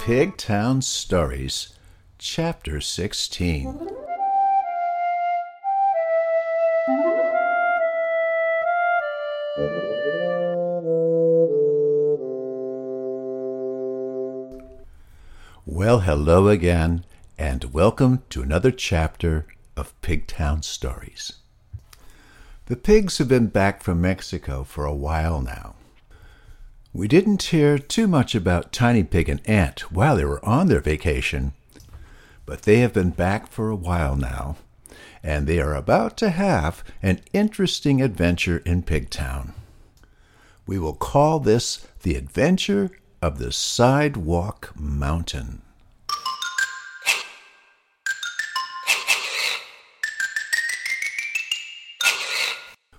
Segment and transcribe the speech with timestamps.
[0.00, 1.72] Pigtown Stories,
[2.18, 3.88] Chapter 16.
[15.64, 17.04] Well, hello again,
[17.38, 19.46] and welcome to another chapter
[19.76, 21.34] of Pigtown Stories.
[22.66, 25.76] The pigs have been back from Mexico for a while now.
[26.92, 30.80] We didn't hear too much about Tiny Pig and Ant while they were on their
[30.80, 31.52] vacation,
[32.44, 34.56] but they have been back for a while now,
[35.22, 39.52] and they are about to have an interesting adventure in Pigtown.
[40.66, 42.90] We will call this the Adventure
[43.22, 45.62] of the Sidewalk Mountain.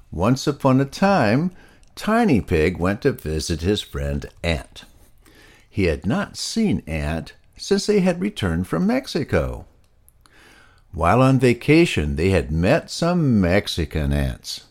[0.10, 1.52] Once upon a time,
[1.96, 4.86] Tiny Pig went to visit his friend Ant.
[5.70, 9.66] He had not seen Ant since they had returned from Mexico.
[10.94, 14.66] While on vacation, they had met some Mexican ants.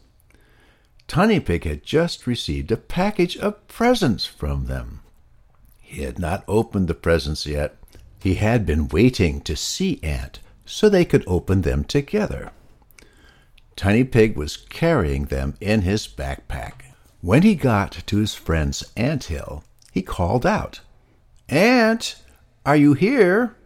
[1.09, 5.01] Tiny Pig had just received a package of presents from them.
[5.81, 7.77] He had not opened the presents yet.
[8.23, 12.53] He had been waiting to see Ant so they could open them together.
[13.75, 16.90] Tiny Pig was carrying them in his backpack.
[17.23, 20.81] When he got to his friend's ant hill, he called out,
[21.49, 22.17] Ant,
[22.65, 23.57] are you here?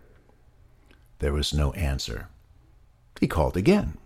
[1.21, 2.29] There was no answer.
[3.21, 3.97] He called again.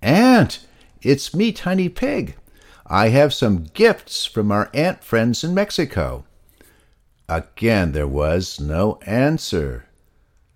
[0.00, 0.66] Ant,
[1.02, 2.36] it's me, Tiny Pig.
[2.86, 6.24] I have some gifts from our ant friends in Mexico.
[7.28, 9.86] Again there was no answer.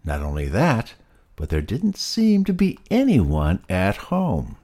[0.04, 0.94] Not only that,
[1.36, 4.56] but there didn't seem to be anyone at home.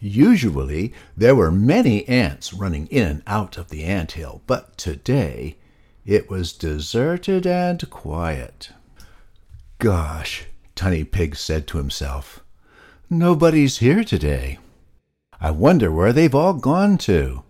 [0.00, 5.56] Usually there were many ants running in and out of the ant hill, but today
[6.04, 8.70] it was deserted and quiet.
[9.78, 12.40] Gosh, Tiny Pig said to himself,
[13.08, 14.58] nobody's here today.
[15.40, 17.42] I wonder where they've all gone to.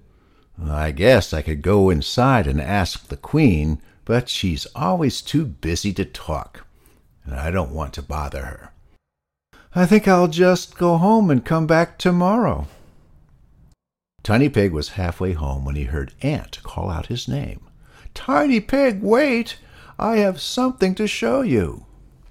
[0.62, 5.92] I guess I could go inside and ask the Queen, but she's always too busy
[5.94, 6.66] to talk
[7.24, 8.72] and I don't want to bother her.
[9.74, 12.66] I think I'll just go home and come back tomorrow.
[14.24, 17.60] Tiny Pig was halfway home when he heard Ant call out his name.
[18.12, 19.58] Tiny Pig, wait!
[19.98, 21.86] I have something to show you.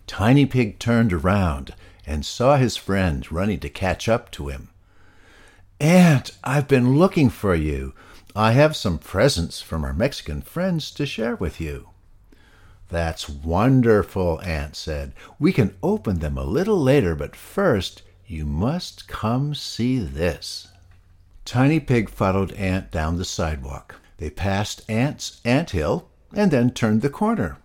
[0.05, 1.73] Tiny Pig turned around
[2.05, 4.69] and saw his friend running to catch up to him.
[5.79, 7.93] Ant, I've been looking for you.
[8.35, 11.89] I have some presents from our Mexican friends to share with you.
[12.89, 15.13] That's wonderful, Ant said.
[15.37, 20.67] We can open them a little later, but first you must come see this.
[21.45, 23.95] Tiny Pig followed Ant down the sidewalk.
[24.17, 27.57] They passed Ant's ant hill and then turned the corner.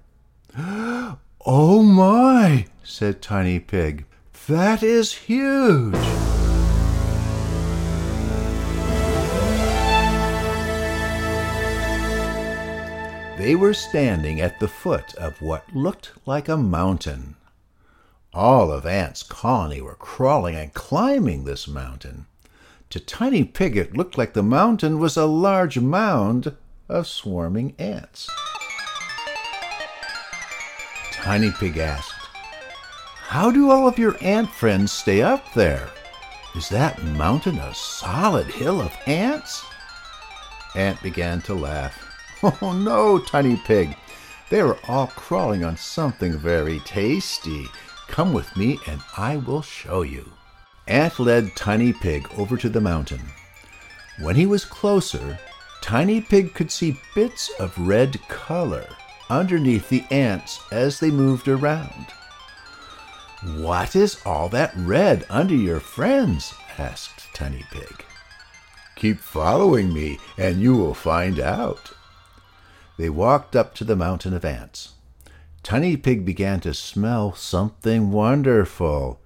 [1.47, 4.07] Oh my, said Tiny Pig.
[4.47, 6.24] That is huge.
[13.45, 17.37] They were standing at the foot of what looked like a mountain.
[18.33, 22.25] All of Ant's colony were crawling and climbing this mountain.
[22.89, 26.57] To Tiny Pig it looked like the mountain was a large mound
[26.89, 28.31] of swarming ants.
[31.13, 32.15] Tiny Pig asked,
[33.27, 35.91] How do all of your ant friends stay up there?
[36.57, 39.67] Is that mountain a solid hill of ants?
[40.75, 42.14] Ant began to laugh.
[42.47, 43.97] Oh no, Tiny Pig.
[44.51, 47.69] They are all crawling on something very tasty.
[48.09, 50.31] Come with me and I will show you.
[50.87, 53.23] Ant led Tiny Pig over to the mountain.
[54.21, 55.39] When he was closer,
[55.81, 58.89] Tiny Pig could see bits of red color
[59.31, 62.09] underneath the ants as they moved around.
[63.57, 66.53] What is all that red under your friends?
[66.77, 68.05] asked Tiny Pig.
[68.97, 71.93] Keep following me and you will find out.
[72.97, 74.93] They walked up to the mountain of ants.
[75.63, 79.21] Tiny Pig began to smell something wonderful.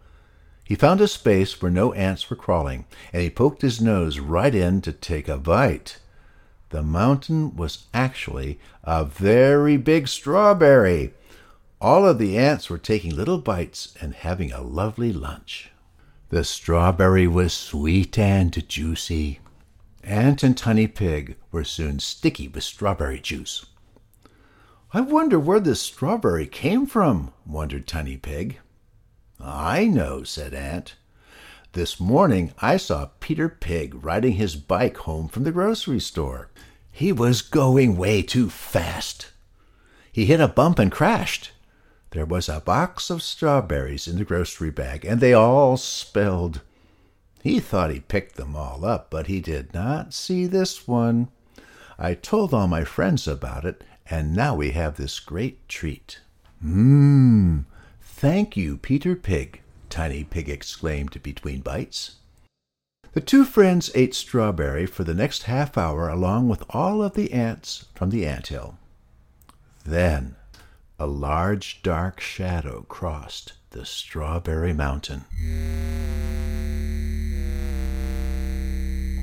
[0.64, 4.54] He found a space where no ants were crawling, and he poked his nose right
[4.54, 5.98] in to take a bite.
[6.70, 11.14] The mountain was actually a very big strawberry.
[11.80, 15.70] All of the ants were taking little bites and having a lovely lunch.
[16.28, 19.40] The strawberry was sweet and juicy.
[20.08, 23.66] Ant and Tiny Pig were soon sticky with strawberry juice.
[24.94, 28.58] I wonder where this strawberry came from, wondered Tiny Pig.
[29.38, 30.94] I know, said Ant.
[31.74, 36.48] This morning I saw Peter Pig riding his bike home from the grocery store.
[36.90, 39.30] He was going way too fast.
[40.10, 41.50] He hit a bump and crashed.
[42.12, 46.62] There was a box of strawberries in the grocery bag, and they all spilled.
[47.48, 51.28] He thought he picked them all up, but he did not see this one.
[51.98, 56.20] I told all my friends about it, and now we have this great treat.
[56.62, 57.64] Mmm,
[58.02, 62.16] thank you, Peter Pig, Tiny Pig exclaimed between bites.
[63.14, 67.32] The two friends ate strawberry for the next half hour along with all of the
[67.32, 68.76] ants from the ant hill.
[69.86, 70.36] Then
[70.98, 75.24] a large dark shadow crossed the strawberry mountain.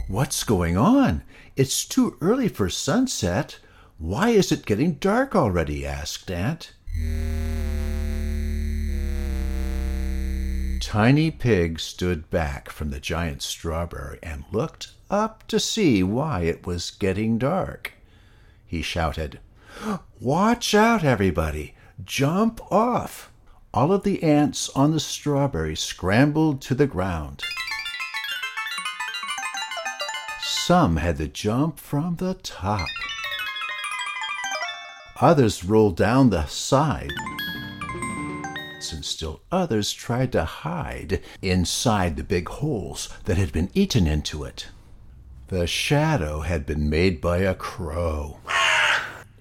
[0.07, 1.23] What's going on?
[1.55, 3.57] It's too early for sunset.
[3.97, 5.83] Why is it getting dark already?
[5.83, 6.73] asked Ant.
[10.79, 16.67] Tiny Pig stood back from the giant strawberry and looked up to see why it
[16.67, 17.93] was getting dark.
[18.63, 19.39] He shouted,
[20.19, 21.73] Watch out, everybody!
[22.03, 23.31] Jump off!
[23.73, 27.43] All of the ants on the strawberry scrambled to the ground.
[30.67, 32.87] Some had to jump from the top.
[35.21, 37.11] Others rolled down the side.
[38.91, 44.43] And still others tried to hide inside the big holes that had been eaten into
[44.43, 44.69] it.
[45.49, 48.39] The shadow had been made by a crow.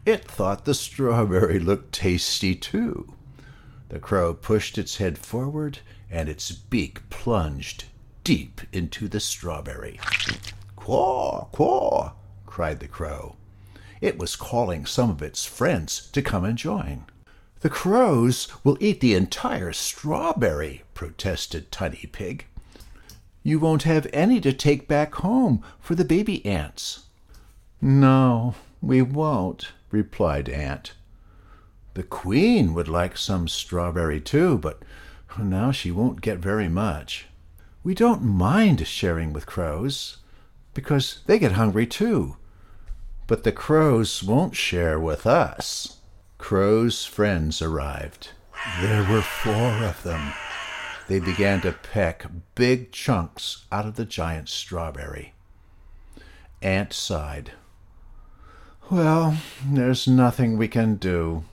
[0.04, 3.14] It thought the strawberry looked tasty too.
[3.88, 5.78] The crow pushed its head forward
[6.10, 7.84] and its beak plunged
[8.24, 9.98] deep into the strawberry.
[10.84, 12.12] Quaw, quaw,
[12.44, 13.36] cried the crow.
[14.02, 17.06] It was calling some of its friends to come and join.
[17.60, 22.44] The crows will eat the entire strawberry, protested Tiny Pig.
[23.42, 27.04] You won't have any to take back home for the baby ants.
[27.80, 30.92] No, we won't, replied Ant.
[31.94, 34.82] The queen would like some strawberry too, but
[35.38, 37.26] now she won't get very much.
[37.82, 40.18] We don't mind sharing with crows,
[40.74, 42.36] because they get hungry too.
[43.26, 45.98] But the crows won't share with us.
[46.36, 48.30] Crow's friends arrived.
[48.80, 50.32] There were four of them.
[51.08, 55.34] They began to peck big chunks out of the giant strawberry.
[56.60, 57.52] Ant sighed.
[58.90, 59.36] Well,
[59.66, 61.44] there's nothing we can do.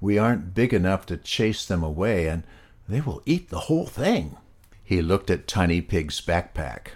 [0.00, 2.44] We aren't big enough to chase them away, and
[2.88, 4.36] they will eat the whole thing.
[4.84, 6.92] He looked at Tiny Pig's backpack.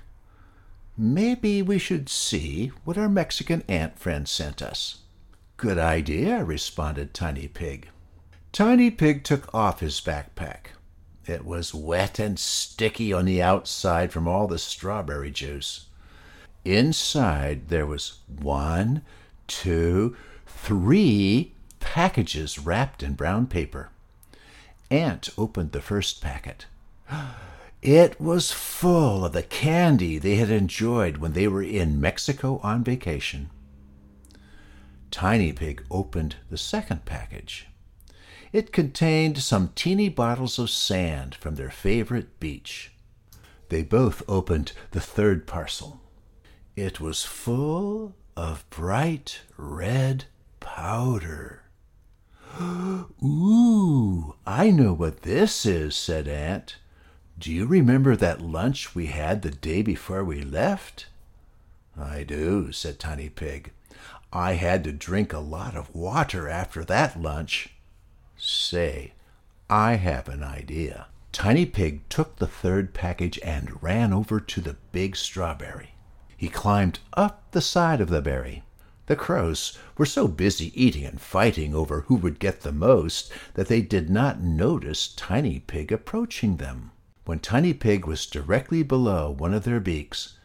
[1.03, 4.99] Maybe we should see what our Mexican ant friend sent us.
[5.57, 7.89] Good idea, responded Tiny Pig.
[8.53, 10.77] Tiny Pig took off his backpack.
[11.27, 15.87] It was wet and sticky on the outside from all the strawberry juice.
[16.65, 19.03] Inside there was one,
[19.49, 20.15] two,
[20.47, 21.51] three
[21.81, 23.89] packages wrapped in brown paper.
[24.89, 26.67] Ant opened the first packet.
[27.83, 32.85] It was full of the candy they had enjoyed when they were in Mexico on
[32.85, 33.51] vacation.
[35.11, 37.67] Tiny Pig opened the second package.
[38.53, 42.93] It contained some teeny bottles of sand from their favorite beach.
[43.69, 46.01] They both opened the third parcel.
[46.77, 50.27] It was full of bright red
[50.61, 51.65] powder.
[52.61, 56.77] Ooh, I know what this is, said Ant.
[57.43, 61.07] Do you remember that lunch we had the day before we left?
[61.99, 63.73] I do, said Tiny Pig.
[64.33, 67.71] I had to drink a lot of water after that lunch.
[68.37, 69.15] Say,
[69.69, 71.09] I have an idea.
[71.33, 75.97] Tiny Pig took the third package and ran over to the big strawberry.
[76.37, 78.63] He climbed up the side of the berry.
[79.07, 83.67] The crows were so busy eating and fighting over who would get the most that
[83.67, 86.93] they did not notice Tiny Pig approaching them.
[87.25, 90.39] When Tiny Pig was directly below one of their beaks,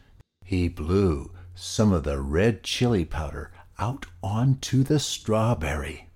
[0.46, 6.08] he blew some of the red chili powder out onto the strawberry.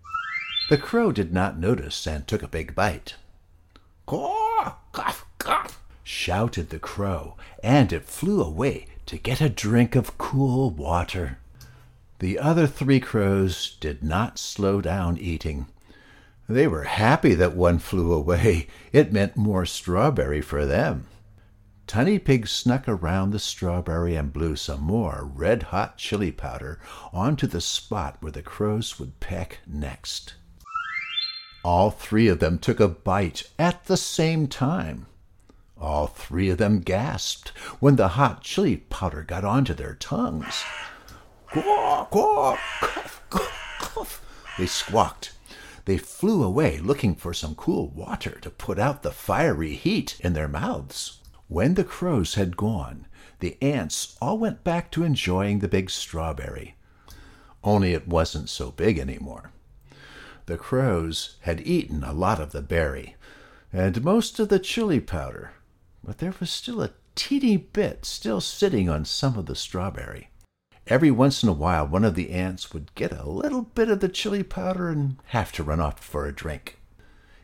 [0.69, 3.15] The crow did not notice and took a big bite.
[4.05, 10.17] Caw, cough, cough, shouted the crow, and it flew away to get a drink of
[10.19, 11.39] cool water.
[12.19, 15.65] The other three crows did not slow down eating.
[16.47, 18.67] They were happy that one flew away.
[18.91, 21.07] It meant more strawberry for them.
[21.87, 26.79] Tiny Pig snuck around the strawberry and blew some more red hot chili powder
[27.11, 30.35] onto the spot where the crows would peck next.
[31.63, 35.07] All three of them took a bite at the same time.
[35.77, 40.63] All three of them gasped when the hot chili powder got onto their tongues.
[41.47, 44.25] Quack, quack, cough, cough, cough.
[44.57, 45.33] They squawked.
[45.85, 50.33] They flew away looking for some cool water to put out the fiery heat in
[50.33, 51.19] their mouths.
[51.47, 53.07] When the crows had gone,
[53.39, 56.75] the ants all went back to enjoying the big strawberry.
[57.63, 59.51] Only it wasn't so big any more.
[60.45, 63.15] The crows had eaten a lot of the berry
[63.71, 65.51] and most of the chili powder,
[66.03, 70.30] but there was still a teeny bit still sitting on some of the strawberry.
[70.87, 73.99] Every once in a while, one of the ants would get a little bit of
[73.99, 76.79] the chili powder and have to run off for a drink.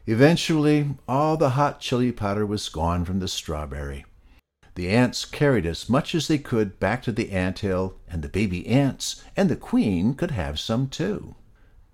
[0.05, 4.05] Eventually, all the hot chili powder was gone from the strawberry.
[4.75, 8.29] The ants carried as much as they could back to the ant hill, and the
[8.29, 11.35] baby ants and the queen could have some too.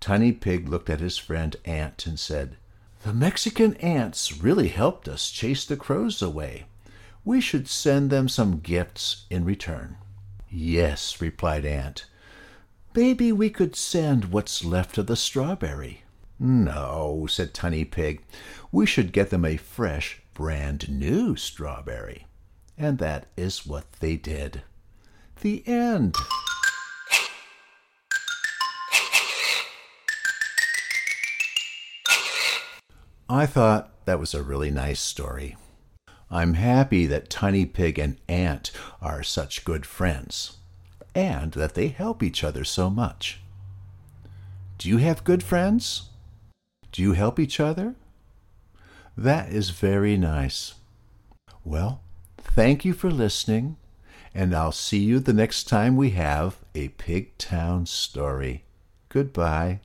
[0.00, 2.58] Tiny Pig looked at his friend Ant and said,
[3.04, 6.66] The Mexican ants really helped us chase the crows away.
[7.24, 9.96] We should send them some gifts in return.
[10.56, 12.06] Yes, replied Ant.
[12.94, 16.04] Maybe we could send what's left of the strawberry.
[16.38, 18.22] No, said Tiny Pig.
[18.70, 22.28] We should get them a fresh, brand new strawberry.
[22.78, 24.62] And that is what they did.
[25.40, 26.14] The end.
[33.28, 35.56] I thought that was a really nice story.
[36.34, 40.56] I'm happy that Tiny Pig and Ant are such good friends,
[41.14, 43.40] and that they help each other so much.
[44.76, 46.10] Do you have good friends?
[46.90, 47.94] Do you help each other?
[49.16, 50.74] That is very nice.
[51.64, 52.02] Well,
[52.36, 53.76] thank you for listening,
[54.34, 58.64] and I'll see you the next time we have a Pigtown story.
[59.08, 59.82] Goodbye.